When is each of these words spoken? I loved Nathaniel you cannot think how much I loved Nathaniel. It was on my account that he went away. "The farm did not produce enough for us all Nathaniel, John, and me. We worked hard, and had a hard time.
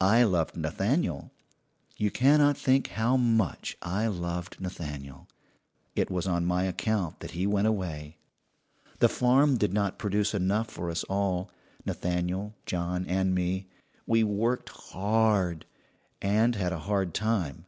I 0.00 0.22
loved 0.22 0.56
Nathaniel 0.56 1.32
you 1.96 2.12
cannot 2.12 2.56
think 2.56 2.86
how 2.90 3.16
much 3.16 3.76
I 3.82 4.06
loved 4.06 4.60
Nathaniel. 4.60 5.26
It 5.96 6.08
was 6.08 6.24
on 6.24 6.46
my 6.46 6.62
account 6.62 7.18
that 7.18 7.32
he 7.32 7.48
went 7.48 7.66
away. 7.66 8.16
"The 9.00 9.08
farm 9.08 9.56
did 9.56 9.72
not 9.74 9.98
produce 9.98 10.34
enough 10.34 10.70
for 10.70 10.88
us 10.88 11.02
all 11.08 11.50
Nathaniel, 11.84 12.54
John, 12.64 13.06
and 13.08 13.34
me. 13.34 13.66
We 14.06 14.22
worked 14.22 14.68
hard, 14.68 15.66
and 16.22 16.54
had 16.54 16.72
a 16.72 16.78
hard 16.86 17.12
time. 17.12 17.66